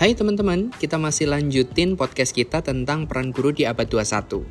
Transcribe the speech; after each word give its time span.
Hai 0.00 0.16
teman-teman, 0.16 0.72
kita 0.80 0.96
masih 0.96 1.28
lanjutin 1.28 1.92
podcast 1.92 2.32
kita 2.32 2.64
tentang 2.64 3.04
peran 3.04 3.36
guru 3.36 3.52
di 3.52 3.68
abad 3.68 3.84
21. 3.84 4.48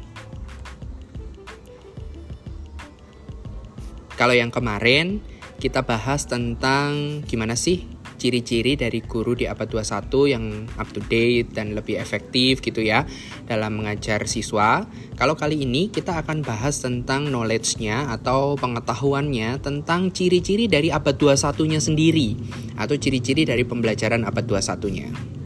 Kalau 4.13 4.37
yang 4.37 4.53
kemarin, 4.53 5.25
kita 5.57 5.81
bahas 5.81 6.29
tentang 6.29 7.25
gimana 7.25 7.57
sih 7.57 7.81
ciri-ciri 8.21 8.77
dari 8.77 9.01
guru 9.01 9.33
di 9.33 9.49
abad 9.49 9.65
21 9.65 10.29
yang 10.29 10.69
up 10.77 10.85
to 10.93 11.01
date 11.09 11.49
dan 11.49 11.73
lebih 11.73 11.97
efektif 11.97 12.61
gitu 12.61 12.85
ya 12.85 13.09
dalam 13.49 13.81
mengajar 13.81 14.29
siswa. 14.29 14.85
Kalau 15.17 15.33
kali 15.33 15.65
ini 15.65 15.89
kita 15.89 16.21
akan 16.21 16.45
bahas 16.45 16.77
tentang 16.77 17.25
knowledge-nya 17.25 18.13
atau 18.13 18.53
pengetahuannya 18.53 19.65
tentang 19.65 20.13
ciri-ciri 20.13 20.69
dari 20.69 20.93
abad 20.93 21.17
21-nya 21.17 21.81
sendiri 21.81 22.37
atau 22.77 22.93
ciri-ciri 22.93 23.49
dari 23.49 23.65
pembelajaran 23.65 24.21
abad 24.29 24.45
21-nya. 24.45 25.38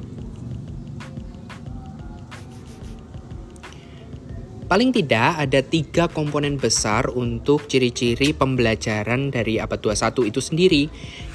Paling 4.74 4.90
tidak 4.90 5.38
ada 5.38 5.62
tiga 5.62 6.10
komponen 6.10 6.58
besar 6.58 7.06
untuk 7.14 7.70
ciri-ciri 7.70 8.34
pembelajaran 8.34 9.30
dari 9.30 9.62
abad 9.62 9.78
21 9.78 10.34
itu 10.34 10.42
sendiri. 10.42 10.84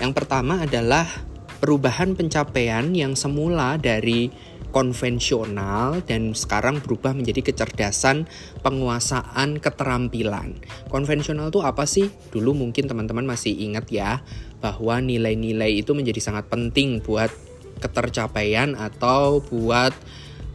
Yang 0.02 0.10
pertama 0.18 0.66
adalah 0.66 1.06
perubahan 1.62 2.18
pencapaian 2.18 2.90
yang 2.90 3.14
semula 3.14 3.78
dari 3.78 4.34
konvensional 4.74 6.02
dan 6.02 6.34
sekarang 6.34 6.82
berubah 6.82 7.14
menjadi 7.14 7.54
kecerdasan 7.54 8.26
penguasaan 8.66 9.62
keterampilan. 9.62 10.58
Konvensional 10.90 11.54
itu 11.54 11.62
apa 11.62 11.86
sih? 11.86 12.10
Dulu 12.34 12.58
mungkin 12.58 12.90
teman-teman 12.90 13.22
masih 13.22 13.54
ingat 13.54 13.86
ya 13.94 14.18
bahwa 14.58 14.98
nilai-nilai 14.98 15.78
itu 15.78 15.94
menjadi 15.94 16.18
sangat 16.18 16.50
penting 16.50 16.98
buat 17.06 17.30
ketercapaian 17.78 18.74
atau 18.74 19.38
buat 19.46 19.94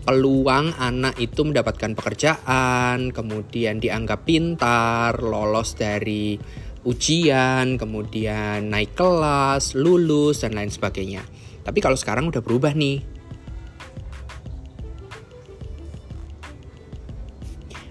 peluang 0.03 0.75
anak 0.75 1.15
itu 1.15 1.47
mendapatkan 1.47 1.95
pekerjaan, 1.95 3.15
kemudian 3.15 3.79
dianggap 3.79 4.27
pintar, 4.27 5.15
lolos 5.23 5.79
dari 5.79 6.35
ujian, 6.83 7.79
kemudian 7.79 8.67
naik 8.67 8.91
kelas, 8.99 9.79
lulus, 9.79 10.43
dan 10.43 10.59
lain 10.59 10.67
sebagainya. 10.67 11.23
Tapi 11.63 11.79
kalau 11.79 11.95
sekarang 11.95 12.27
udah 12.27 12.43
berubah 12.43 12.75
nih. 12.75 12.99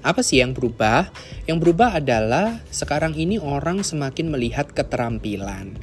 Apa 0.05 0.21
sih 0.21 0.45
yang 0.45 0.53
berubah? 0.53 1.09
Yang 1.49 1.59
berubah 1.63 1.97
adalah 1.97 2.61
sekarang 2.69 3.17
ini 3.17 3.41
orang 3.41 3.81
semakin 3.87 4.29
melihat 4.35 4.69
keterampilan. 4.75 5.79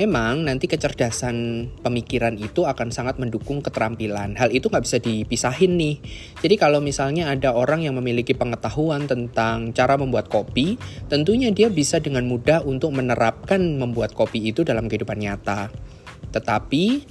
Memang 0.00 0.48
nanti 0.48 0.64
kecerdasan 0.64 1.68
pemikiran 1.84 2.32
itu 2.40 2.64
akan 2.64 2.88
sangat 2.88 3.20
mendukung 3.20 3.60
keterampilan. 3.60 4.32
Hal 4.32 4.48
itu 4.48 4.72
nggak 4.72 4.84
bisa 4.88 4.96
dipisahin 4.96 5.76
nih. 5.76 6.00
Jadi 6.40 6.56
kalau 6.56 6.80
misalnya 6.80 7.28
ada 7.28 7.52
orang 7.52 7.84
yang 7.84 7.92
memiliki 8.00 8.32
pengetahuan 8.32 9.04
tentang 9.04 9.76
cara 9.76 10.00
membuat 10.00 10.32
kopi, 10.32 10.80
tentunya 11.12 11.52
dia 11.52 11.68
bisa 11.68 12.00
dengan 12.00 12.24
mudah 12.24 12.64
untuk 12.64 12.96
menerapkan 12.96 13.60
membuat 13.60 14.16
kopi 14.16 14.48
itu 14.48 14.64
dalam 14.64 14.88
kehidupan 14.88 15.20
nyata. 15.20 15.68
Tetapi 16.32 17.04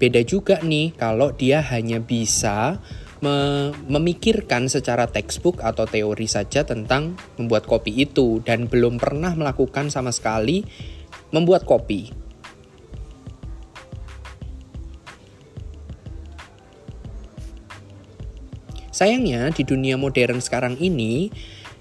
beda 0.00 0.24
juga 0.24 0.64
nih 0.64 0.96
kalau 0.96 1.36
dia 1.36 1.60
hanya 1.60 2.00
bisa 2.00 2.80
memikirkan 3.84 4.72
secara 4.72 5.12
textbook 5.12 5.60
atau 5.60 5.84
teori 5.84 6.24
saja 6.24 6.64
tentang 6.64 7.20
membuat 7.36 7.68
kopi 7.68 8.08
itu 8.08 8.40
dan 8.40 8.64
belum 8.64 8.96
pernah 8.96 9.36
melakukan 9.36 9.92
sama 9.92 10.08
sekali 10.08 10.64
membuat 11.36 11.68
kopi. 11.68 12.29
Sayangnya 19.00 19.48
di 19.48 19.64
dunia 19.64 19.96
modern 19.96 20.44
sekarang 20.44 20.76
ini, 20.76 21.32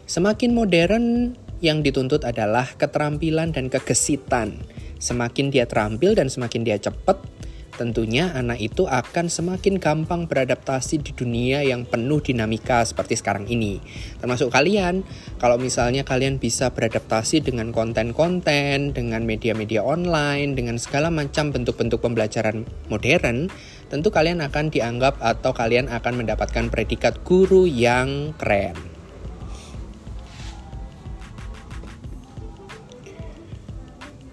semakin 0.08 0.56
modern 0.56 1.36
yang 1.60 1.84
dituntut 1.84 2.24
adalah 2.24 2.64
keterampilan 2.80 3.52
dan 3.52 3.68
kegesitan. 3.68 4.56
Semakin 5.04 5.52
dia 5.52 5.68
terampil 5.68 6.16
dan 6.16 6.32
semakin 6.32 6.64
dia 6.64 6.80
cepat, 6.80 7.20
tentunya 7.76 8.32
anak 8.32 8.64
itu 8.64 8.88
akan 8.88 9.28
semakin 9.28 9.84
gampang 9.84 10.32
beradaptasi 10.32 11.04
di 11.04 11.12
dunia 11.12 11.60
yang 11.60 11.84
penuh 11.84 12.24
dinamika 12.24 12.88
seperti 12.88 13.20
sekarang 13.20 13.52
ini. 13.52 13.84
Termasuk 14.24 14.48
kalian, 14.48 15.04
kalau 15.44 15.60
misalnya 15.60 16.08
kalian 16.08 16.40
bisa 16.40 16.72
beradaptasi 16.72 17.44
dengan 17.44 17.76
konten-konten, 17.76 18.96
dengan 18.96 19.28
media-media 19.28 19.84
online, 19.84 20.56
dengan 20.56 20.80
segala 20.80 21.12
macam 21.12 21.52
bentuk-bentuk 21.52 22.00
pembelajaran 22.00 22.64
modern, 22.88 23.52
tentu 23.90 24.14
kalian 24.14 24.46
akan 24.46 24.70
dianggap 24.70 25.18
atau 25.20 25.52
kalian 25.52 25.90
akan 25.90 26.24
mendapatkan 26.24 26.70
predikat 26.70 27.26
guru 27.26 27.66
yang 27.66 28.38
keren. 28.38 28.78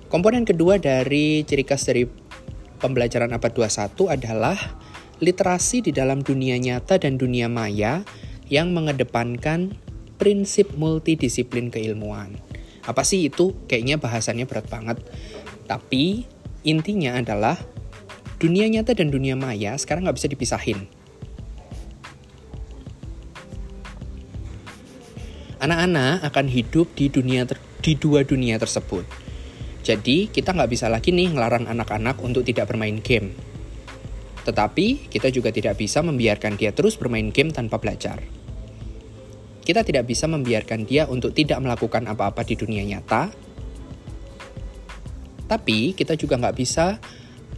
Komponen 0.06 0.47
kedua 0.47 0.78
dari 0.78 1.43
ciri 1.43 1.66
khas 1.66 1.89
dari 1.89 2.06
pembelajaran 2.78 3.34
abad 3.34 3.53
21 3.53 4.06
adalah 4.12 4.56
literasi 5.19 5.83
di 5.83 5.93
dalam 5.93 6.21
dunia 6.22 6.61
nyata 6.61 7.00
dan 7.00 7.16
dunia 7.16 7.50
maya 7.50 8.05
yang 8.47 8.71
mengedepankan 8.71 9.75
prinsip 10.21 10.72
multidisiplin 10.78 11.72
keilmuan. 11.72 12.39
Apa 12.87 13.03
sih 13.03 13.27
itu? 13.27 13.56
Kayaknya 13.66 13.99
bahasannya 13.99 14.47
berat 14.47 14.71
banget. 14.71 15.03
Tapi 15.66 16.22
intinya 16.62 17.19
adalah 17.19 17.59
dunia 18.36 18.69
nyata 18.69 18.92
dan 18.92 19.08
dunia 19.08 19.34
maya 19.34 19.76
sekarang 19.76 20.04
nggak 20.06 20.19
bisa 20.19 20.28
dipisahin. 20.28 20.88
Anak-anak 25.60 26.22
akan 26.26 26.47
hidup 26.52 26.92
di 26.92 27.08
dunia 27.08 27.48
di 27.80 27.92
dua 27.97 28.22
dunia 28.22 28.60
tersebut 28.60 29.26
jadi 29.86 30.26
kita 30.26 30.50
nggak 30.50 30.70
bisa 30.74 30.91
lagi 30.91 31.14
nih 31.14 31.30
ngelarang 31.30 31.70
anak-anak 31.70 32.19
untuk 32.19 32.42
tidak 32.42 32.66
bermain 32.66 32.98
game. 32.98 33.30
Tetapi 34.42 35.06
kita 35.06 35.30
juga 35.30 35.54
tidak 35.54 35.78
bisa 35.78 36.03
membiarkan 36.03 36.58
dia 36.58 36.74
terus 36.74 36.98
bermain 36.98 37.30
game 37.30 37.54
tanpa 37.54 37.78
belajar. 37.78 38.18
Kita 39.62 39.86
tidak 39.86 40.10
bisa 40.10 40.26
membiarkan 40.26 40.91
dia 40.91 41.06
untuk 41.06 41.30
tidak 41.30 41.62
melakukan 41.62 42.03
apa-apa 42.10 42.42
di 42.42 42.58
dunia 42.58 42.82
nyata. 42.82 43.30
Tapi 45.47 45.94
kita 45.94 46.18
juga 46.18 46.34
nggak 46.34 46.56
bisa 46.58 46.98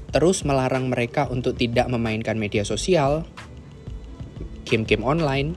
terus 0.09 0.45
melarang 0.45 0.89
mereka 0.89 1.29
untuk 1.29 1.57
tidak 1.57 1.89
memainkan 1.93 2.41
media 2.41 2.65
sosial, 2.65 3.29
game-game 4.65 5.05
online, 5.05 5.57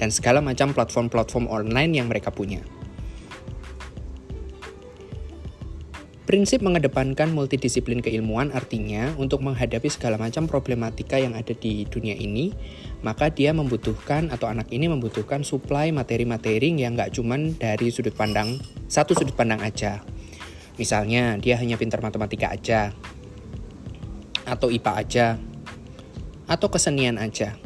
dan 0.00 0.08
segala 0.10 0.40
macam 0.40 0.72
platform-platform 0.72 1.48
online 1.48 1.92
yang 1.96 2.06
mereka 2.08 2.32
punya. 2.32 2.64
Prinsip 6.24 6.64
mengedepankan 6.64 7.36
multidisiplin 7.36 8.00
keilmuan 8.00 8.48
artinya 8.56 9.12
untuk 9.20 9.44
menghadapi 9.44 9.92
segala 9.92 10.16
macam 10.16 10.48
problematika 10.48 11.20
yang 11.20 11.36
ada 11.36 11.52
di 11.52 11.84
dunia 11.84 12.16
ini, 12.16 12.48
maka 13.04 13.28
dia 13.28 13.52
membutuhkan 13.52 14.32
atau 14.32 14.48
anak 14.48 14.72
ini 14.72 14.88
membutuhkan 14.88 15.44
supply 15.44 15.92
materi-materi 15.92 16.72
yang 16.72 16.96
nggak 16.96 17.12
cuman 17.12 17.60
dari 17.60 17.92
sudut 17.92 18.16
pandang 18.16 18.56
satu 18.88 19.12
sudut 19.12 19.36
pandang 19.36 19.60
aja. 19.60 20.00
Misalnya 20.80 21.36
dia 21.36 21.60
hanya 21.60 21.76
pintar 21.76 22.00
matematika 22.00 22.50
aja, 22.50 22.96
atau 24.44 24.68
IPA 24.68 24.92
aja, 24.96 25.26
atau 26.44 26.68
kesenian 26.68 27.16
aja. 27.16 27.56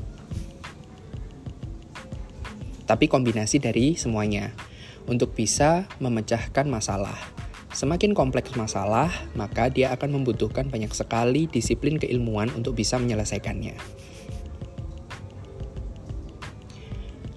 Tapi 2.88 3.04
kombinasi 3.04 3.60
dari 3.60 4.00
semuanya 4.00 4.56
untuk 5.04 5.36
bisa 5.36 5.84
memecahkan 6.00 6.64
masalah. 6.64 7.18
Semakin 7.68 8.16
kompleks 8.16 8.56
masalah, 8.56 9.12
maka 9.36 9.68
dia 9.68 9.92
akan 9.92 10.20
membutuhkan 10.20 10.72
banyak 10.72 10.90
sekali 10.96 11.46
disiplin 11.46 12.00
keilmuan 12.00 12.48
untuk 12.56 12.74
bisa 12.74 12.96
menyelesaikannya. 12.96 13.76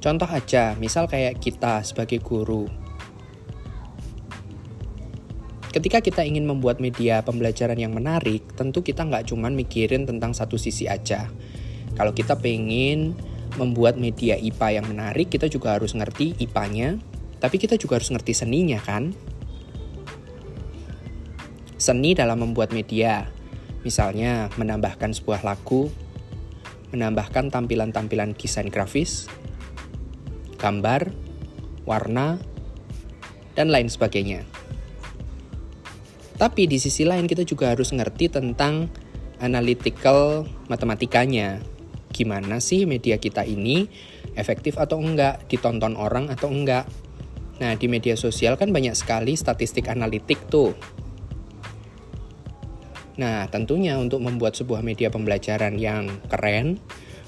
Contoh 0.01 0.25
aja, 0.25 0.73
misal 0.81 1.05
kayak 1.05 1.37
kita 1.37 1.85
sebagai 1.85 2.23
guru. 2.25 2.80
Ketika 5.71 6.03
kita 6.03 6.27
ingin 6.27 6.43
membuat 6.43 6.83
media 6.83 7.23
pembelajaran 7.23 7.79
yang 7.79 7.95
menarik, 7.95 8.43
tentu 8.59 8.83
kita 8.83 9.07
nggak 9.07 9.31
cuma 9.31 9.47
mikirin 9.47 10.03
tentang 10.03 10.35
satu 10.35 10.59
sisi 10.59 10.83
aja. 10.91 11.31
Kalau 11.95 12.11
kita 12.11 12.35
pengen 12.35 13.15
membuat 13.55 13.95
media 13.95 14.35
IPA 14.35 14.83
yang 14.83 14.85
menarik, 14.91 15.31
kita 15.31 15.47
juga 15.47 15.79
harus 15.79 15.95
ngerti 15.95 16.35
IPA-nya, 16.43 16.99
tapi 17.39 17.55
kita 17.55 17.79
juga 17.79 18.03
harus 18.03 18.11
ngerti 18.11 18.35
seninya 18.35 18.83
kan? 18.83 19.15
Seni 21.79 22.19
dalam 22.19 22.43
membuat 22.43 22.75
media, 22.75 23.31
misalnya 23.87 24.51
menambahkan 24.59 25.15
sebuah 25.15 25.47
lagu, 25.47 25.87
menambahkan 26.91 27.47
tampilan-tampilan 27.47 28.35
desain 28.35 28.67
grafis, 28.67 29.31
gambar, 30.59 31.15
warna, 31.87 32.43
dan 33.55 33.71
lain 33.71 33.87
sebagainya. 33.87 34.50
Tapi 36.41 36.65
di 36.65 36.81
sisi 36.81 37.05
lain 37.05 37.29
kita 37.29 37.45
juga 37.45 37.69
harus 37.69 37.93
ngerti 37.93 38.33
tentang 38.33 38.89
analytical 39.37 40.49
matematikanya. 40.73 41.61
Gimana 42.09 42.57
sih 42.57 42.89
media 42.89 43.21
kita 43.21 43.45
ini 43.45 43.85
efektif 44.33 44.81
atau 44.81 44.97
enggak, 44.97 45.45
ditonton 45.45 45.93
orang 45.93 46.33
atau 46.33 46.49
enggak. 46.49 46.89
Nah, 47.61 47.77
di 47.77 47.85
media 47.85 48.17
sosial 48.17 48.57
kan 48.57 48.73
banyak 48.73 48.97
sekali 48.97 49.37
statistik 49.37 49.85
analitik 49.85 50.41
tuh. 50.49 50.73
Nah, 53.21 53.45
tentunya 53.53 54.01
untuk 54.01 54.25
membuat 54.25 54.57
sebuah 54.57 54.81
media 54.81 55.13
pembelajaran 55.13 55.77
yang 55.77 56.09
keren, 56.25 56.81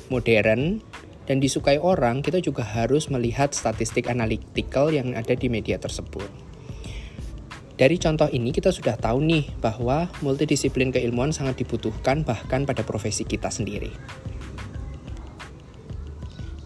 modern, 0.10 0.81
dan 1.30 1.38
disukai 1.38 1.77
orang, 1.77 2.25
kita 2.25 2.42
juga 2.42 2.65
harus 2.65 3.13
melihat 3.13 3.54
statistik 3.54 4.10
analytical 4.10 4.89
yang 4.89 5.13
ada 5.13 5.38
di 5.38 5.54
media 5.54 5.77
tersebut. 5.77 6.52
Dari 7.74 7.98
contoh 7.98 8.30
ini 8.30 8.54
kita 8.54 8.70
sudah 8.70 8.94
tahu 9.02 9.25
nih 9.25 9.50
bahwa 9.58 10.06
multidisiplin 10.22 10.94
keilmuan 10.94 11.34
sangat 11.34 11.66
dibutuhkan 11.66 12.22
bahkan 12.22 12.70
pada 12.70 12.86
profesi 12.86 13.25
kita 13.25 13.50
sendiri. 13.50 13.90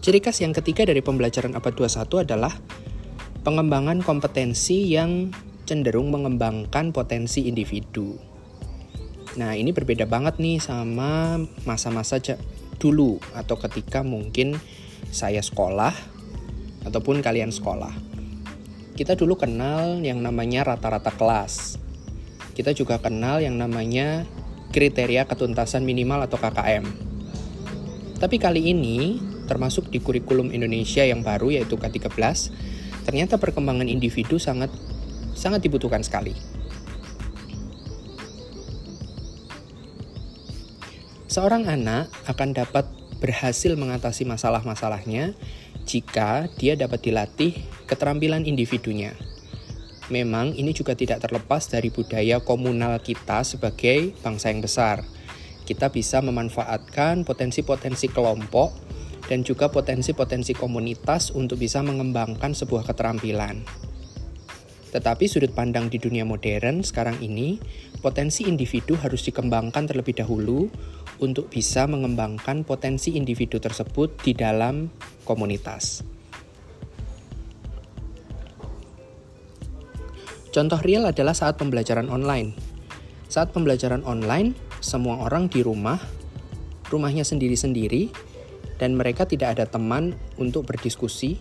Ciri 0.04 0.20
khas 0.20 0.44
yang 0.44 0.52
ketiga 0.52 0.84
dari 0.84 1.00
pembelajaran 1.00 1.56
abad 1.56 1.72
21 1.72 2.28
adalah 2.28 2.52
pengembangan 3.40 4.04
kompetensi 4.04 4.92
yang 4.92 5.32
cenderung 5.64 6.12
mengembangkan 6.12 6.92
potensi 6.92 7.48
individu. 7.48 8.16
Nah, 9.36 9.56
ini 9.56 9.72
berbeda 9.72 10.04
banget 10.08 10.40
nih 10.40 10.60
sama 10.60 11.40
masa-masa 11.64 12.20
dulu 12.76 13.16
atau 13.32 13.56
ketika 13.56 14.04
mungkin 14.04 14.56
saya 15.08 15.40
sekolah 15.40 15.92
ataupun 16.88 17.20
kalian 17.20 17.52
sekolah 17.52 18.07
kita 18.98 19.14
dulu 19.14 19.38
kenal 19.38 20.02
yang 20.02 20.18
namanya 20.18 20.74
rata-rata 20.74 21.14
kelas. 21.14 21.78
Kita 22.58 22.74
juga 22.74 22.98
kenal 22.98 23.38
yang 23.38 23.54
namanya 23.54 24.26
kriteria 24.74 25.22
ketuntasan 25.22 25.86
minimal 25.86 26.26
atau 26.26 26.34
KKM. 26.34 26.82
Tapi 28.18 28.36
kali 28.42 28.74
ini, 28.74 29.22
termasuk 29.46 29.94
di 29.94 30.02
kurikulum 30.02 30.50
Indonesia 30.50 31.06
yang 31.06 31.22
baru 31.22 31.54
yaitu 31.54 31.78
K13, 31.78 32.10
ternyata 33.06 33.38
perkembangan 33.38 33.86
individu 33.86 34.42
sangat 34.42 34.74
sangat 35.38 35.62
dibutuhkan 35.62 36.02
sekali. 36.02 36.34
Seorang 41.30 41.70
anak 41.70 42.10
akan 42.26 42.50
dapat 42.50 42.90
berhasil 43.22 43.78
mengatasi 43.78 44.26
masalah-masalahnya 44.26 45.38
jika 45.86 46.50
dia 46.58 46.74
dapat 46.74 47.06
dilatih 47.06 47.77
keterampilan 47.88 48.44
individunya. 48.44 49.16
Memang 50.12 50.56
ini 50.56 50.72
juga 50.76 50.96
tidak 50.96 51.24
terlepas 51.24 51.68
dari 51.68 51.88
budaya 51.88 52.40
komunal 52.40 53.00
kita 53.00 53.44
sebagai 53.44 54.12
bangsa 54.20 54.52
yang 54.52 54.60
besar. 54.60 55.04
Kita 55.64 55.92
bisa 55.92 56.24
memanfaatkan 56.24 57.28
potensi-potensi 57.28 58.08
kelompok 58.08 58.72
dan 59.28 59.44
juga 59.44 59.68
potensi-potensi 59.68 60.56
komunitas 60.56 61.28
untuk 61.32 61.60
bisa 61.60 61.84
mengembangkan 61.84 62.56
sebuah 62.56 62.88
keterampilan. 62.88 63.60
Tetapi 64.88 65.28
sudut 65.28 65.52
pandang 65.52 65.92
di 65.92 66.00
dunia 66.00 66.24
modern 66.24 66.80
sekarang 66.80 67.20
ini, 67.20 67.60
potensi 68.00 68.48
individu 68.48 68.96
harus 68.96 69.20
dikembangkan 69.28 69.84
terlebih 69.84 70.16
dahulu 70.16 70.72
untuk 71.20 71.52
bisa 71.52 71.84
mengembangkan 71.84 72.64
potensi 72.64 73.12
individu 73.12 73.60
tersebut 73.60 74.16
di 74.24 74.32
dalam 74.32 74.88
komunitas. 75.28 76.16
Contoh 80.48 80.80
real 80.80 81.04
adalah 81.04 81.36
saat 81.36 81.60
pembelajaran 81.60 82.08
online. 82.08 82.56
Saat 83.28 83.52
pembelajaran 83.52 84.00
online, 84.08 84.56
semua 84.80 85.20
orang 85.20 85.52
di 85.52 85.60
rumah, 85.60 86.00
rumahnya 86.88 87.20
sendiri-sendiri, 87.20 88.08
dan 88.80 88.96
mereka 88.96 89.28
tidak 89.28 89.58
ada 89.58 89.68
teman 89.68 90.16
untuk 90.40 90.64
berdiskusi 90.64 91.36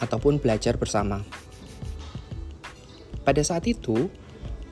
ataupun 0.00 0.40
belajar 0.40 0.80
bersama. 0.80 1.20
Pada 3.20 3.42
saat 3.44 3.68
itu, 3.68 4.08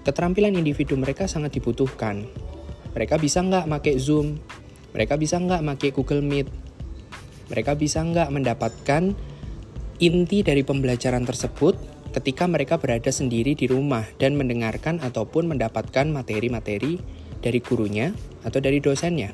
keterampilan 0.09 0.57
individu 0.57 0.97
mereka 0.97 1.29
sangat 1.29 1.53
dibutuhkan. 1.61 2.25
Mereka 2.97 3.21
bisa 3.21 3.45
nggak 3.45 3.69
pakai 3.69 4.01
Zoom, 4.01 4.41
mereka 4.97 5.21
bisa 5.21 5.37
nggak 5.37 5.61
pakai 5.61 5.91
Google 5.93 6.25
Meet, 6.25 6.49
mereka 7.53 7.77
bisa 7.77 8.01
nggak 8.01 8.33
mendapatkan 8.33 9.13
inti 10.01 10.41
dari 10.41 10.65
pembelajaran 10.65 11.29
tersebut 11.29 11.98
ketika 12.19 12.51
mereka 12.51 12.83
berada 12.83 13.15
sendiri 13.15 13.55
di 13.55 13.71
rumah 13.71 14.03
dan 14.19 14.35
mendengarkan 14.35 14.99
ataupun 14.99 15.47
mendapatkan 15.55 16.03
materi-materi 16.11 16.99
dari 17.39 17.63
gurunya 17.63 18.11
atau 18.43 18.59
dari 18.59 18.83
dosennya. 18.83 19.31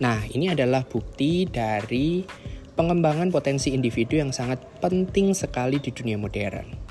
Nah, 0.00 0.24
ini 0.32 0.50
adalah 0.50 0.88
bukti 0.88 1.44
dari 1.46 2.24
pengembangan 2.74 3.28
potensi 3.28 3.76
individu 3.76 4.16
yang 4.16 4.32
sangat 4.32 4.58
penting 4.80 5.36
sekali 5.36 5.78
di 5.78 5.92
dunia 5.92 6.16
modern. 6.16 6.81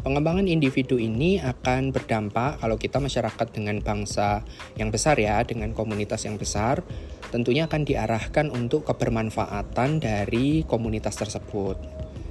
Pengembangan 0.00 0.48
individu 0.48 0.96
ini 0.96 1.36
akan 1.44 1.92
berdampak 1.92 2.56
kalau 2.56 2.80
kita 2.80 2.96
masyarakat 3.04 3.46
dengan 3.52 3.84
bangsa 3.84 4.40
yang 4.80 4.88
besar 4.88 5.20
ya, 5.20 5.44
dengan 5.44 5.76
komunitas 5.76 6.24
yang 6.24 6.40
besar, 6.40 6.80
tentunya 7.28 7.68
akan 7.68 7.84
diarahkan 7.84 8.48
untuk 8.48 8.88
kebermanfaatan 8.88 10.00
dari 10.00 10.64
komunitas 10.64 11.20
tersebut. 11.20 11.76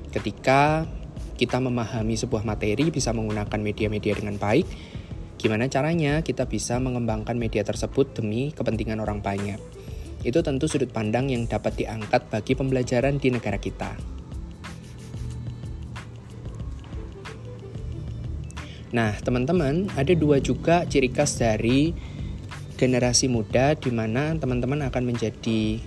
Ketika 0.09 0.89
kita 1.37 1.61
memahami 1.61 2.17
sebuah 2.17 2.41
materi 2.41 2.89
bisa 2.89 3.13
menggunakan 3.13 3.61
media-media 3.61 4.17
dengan 4.17 4.41
baik, 4.41 4.65
gimana 5.37 5.69
caranya 5.69 6.25
kita 6.25 6.49
bisa 6.49 6.81
mengembangkan 6.81 7.37
media 7.37 7.61
tersebut 7.61 8.17
demi 8.17 8.49
kepentingan 8.49 8.97
orang 8.97 9.21
banyak. 9.21 9.61
Itu 10.25 10.41
tentu 10.41 10.65
sudut 10.65 10.89
pandang 10.89 11.29
yang 11.29 11.45
dapat 11.45 11.77
diangkat 11.77 12.33
bagi 12.33 12.57
pembelajaran 12.57 13.21
di 13.21 13.29
negara 13.29 13.61
kita. 13.61 14.18
Nah, 18.89 19.13
teman-teman, 19.21 19.85
ada 19.93 20.13
dua 20.17 20.41
juga 20.41 20.81
ciri 20.89 21.13
khas 21.13 21.37
dari 21.37 21.93
generasi 22.73 23.29
muda 23.29 23.77
di 23.77 23.93
mana 23.93 24.33
teman-teman 24.33 24.87
akan 24.89 25.03
menjadi 25.13 25.77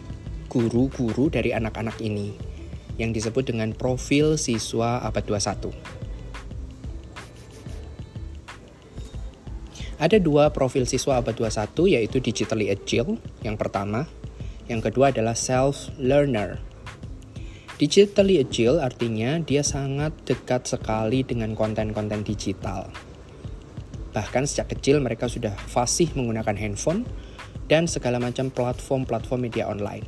guru-guru 0.46 1.32
dari 1.32 1.50
anak-anak 1.50 1.98
ini 1.98 2.36
yang 3.00 3.10
disebut 3.10 3.48
dengan 3.48 3.72
profil 3.72 4.38
siswa 4.38 5.02
abad 5.02 5.24
21. 5.24 5.72
Ada 10.02 10.18
dua 10.18 10.50
profil 10.54 10.86
siswa 10.86 11.18
abad 11.18 11.34
21 11.34 11.94
yaitu 11.98 12.22
digitally 12.22 12.70
agile 12.70 13.18
yang 13.42 13.58
pertama 13.58 14.06
yang 14.70 14.78
kedua 14.78 15.10
adalah 15.10 15.34
self-learner. 15.34 16.71
Digitally 17.82 18.38
agile 18.38 18.78
artinya 18.78 19.42
dia 19.42 19.66
sangat 19.66 20.14
dekat 20.22 20.70
sekali 20.70 21.26
dengan 21.26 21.58
konten-konten 21.58 22.22
digital. 22.22 22.86
Bahkan 24.14 24.46
sejak 24.46 24.70
kecil 24.70 25.02
mereka 25.02 25.26
sudah 25.26 25.50
fasih 25.50 26.06
menggunakan 26.14 26.54
handphone 26.54 27.02
dan 27.66 27.90
segala 27.90 28.22
macam 28.22 28.54
platform-platform 28.54 29.50
media 29.50 29.66
online. 29.66 30.06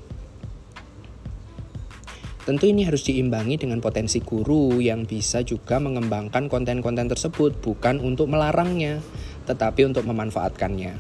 Tentu 2.47 2.71
ini 2.71 2.87
harus 2.87 3.11
diimbangi 3.11 3.59
dengan 3.59 3.83
potensi 3.83 4.23
guru 4.23 4.79
yang 4.79 5.03
bisa 5.03 5.43
juga 5.43 5.83
mengembangkan 5.83 6.47
konten-konten 6.47 7.11
tersebut 7.11 7.59
bukan 7.59 7.99
untuk 7.99 8.31
melarangnya, 8.31 9.03
tetapi 9.51 9.83
untuk 9.83 10.07
memanfaatkannya. 10.07 10.95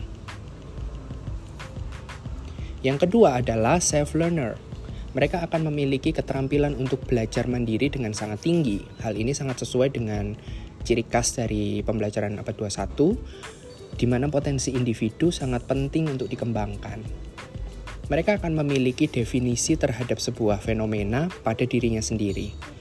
Yang 2.83 2.99
kedua 3.07 3.39
adalah 3.39 3.79
self-learner. 3.79 4.74
Mereka 5.15 5.47
akan 5.47 5.71
memiliki 5.71 6.11
keterampilan 6.11 6.75
untuk 6.75 7.07
belajar 7.07 7.47
mandiri 7.47 7.87
dengan 7.87 8.11
sangat 8.11 8.43
tinggi. 8.43 8.83
Hal 8.99 9.15
ini 9.15 9.31
sangat 9.31 9.63
sesuai 9.63 9.95
dengan 9.95 10.35
ciri 10.83 11.07
khas 11.07 11.39
dari 11.39 11.87
pembelajaran 11.87 12.35
abad 12.35 12.55
21, 12.59 13.95
di 13.95 14.07
mana 14.11 14.27
potensi 14.27 14.75
individu 14.75 15.31
sangat 15.31 15.71
penting 15.71 16.11
untuk 16.11 16.27
dikembangkan. 16.27 16.99
Mereka 18.11 18.43
akan 18.43 18.59
memiliki 18.67 19.07
definisi 19.07 19.79
terhadap 19.79 20.19
sebuah 20.19 20.59
fenomena 20.59 21.31
pada 21.47 21.63
dirinya 21.65 22.03
sendiri 22.03 22.75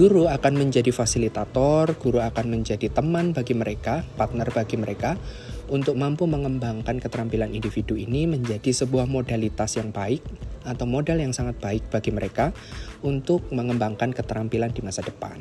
Guru 0.00 0.32
akan 0.32 0.56
menjadi 0.56 0.96
fasilitator, 0.96 1.92
guru 2.00 2.24
akan 2.24 2.48
menjadi 2.48 2.88
teman 2.88 3.36
bagi 3.36 3.52
mereka, 3.52 4.00
partner 4.16 4.48
bagi 4.48 4.80
mereka, 4.80 5.20
untuk 5.70 5.94
mampu 5.94 6.26
mengembangkan 6.26 6.98
keterampilan 6.98 7.54
individu 7.54 7.94
ini 7.94 8.26
menjadi 8.26 8.74
sebuah 8.74 9.06
modalitas 9.06 9.78
yang 9.78 9.94
baik 9.94 10.20
atau 10.66 10.84
modal 10.84 11.22
yang 11.22 11.30
sangat 11.30 11.56
baik 11.62 11.86
bagi 11.88 12.10
mereka 12.10 12.50
untuk 13.00 13.46
mengembangkan 13.54 14.10
keterampilan 14.10 14.74
di 14.74 14.82
masa 14.82 15.00
depan. 15.00 15.40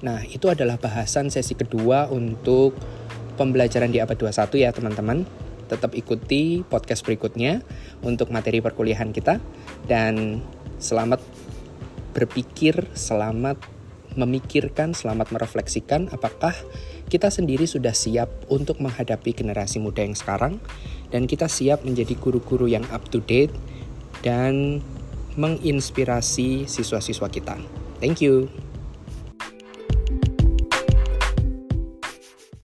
Nah, 0.00 0.24
itu 0.24 0.48
adalah 0.48 0.80
bahasan 0.80 1.28
sesi 1.28 1.52
kedua 1.52 2.08
untuk 2.08 2.72
pembelajaran 3.36 3.92
di 3.92 4.00
abad 4.00 4.16
21 4.16 4.64
ya 4.64 4.72
teman-teman. 4.72 5.28
tetap 5.70 5.94
ikuti 5.94 6.66
podcast 6.66 7.06
berikutnya 7.06 7.62
untuk 8.02 8.34
materi 8.34 8.58
perkuliahan 8.58 9.14
kita 9.14 9.38
dan 9.86 10.42
selamat 10.82 11.22
berpikir, 12.10 12.90
selamat 12.90 13.79
memikirkan, 14.14 14.94
selamat 14.94 15.30
merefleksikan 15.34 16.10
apakah 16.10 16.54
kita 17.10 17.30
sendiri 17.30 17.66
sudah 17.66 17.94
siap 17.94 18.30
untuk 18.46 18.78
menghadapi 18.78 19.34
generasi 19.34 19.82
muda 19.82 20.06
yang 20.06 20.14
sekarang 20.14 20.62
dan 21.10 21.26
kita 21.26 21.50
siap 21.50 21.82
menjadi 21.82 22.14
guru-guru 22.18 22.70
yang 22.70 22.86
up 22.94 23.02
to 23.10 23.18
date 23.22 23.52
dan 24.22 24.78
menginspirasi 25.34 26.66
siswa-siswa 26.66 27.28
kita. 27.30 27.56
Thank 27.98 28.22
you. 28.22 28.69